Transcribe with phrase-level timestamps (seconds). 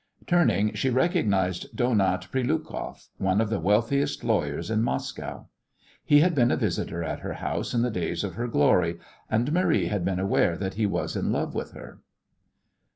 [0.25, 5.45] Turning, she recognized Donat Prilukoff, one of the wealthiest lawyers in Moscow.
[6.03, 8.97] He had been a visitor at her house in the days of her glory,
[9.29, 11.99] and Marie had been aware that he was in love with her.